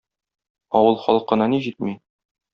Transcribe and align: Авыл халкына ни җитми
Авыл 0.79 0.97
халкына 1.03 1.51
ни 1.53 1.61
җитми 1.69 1.95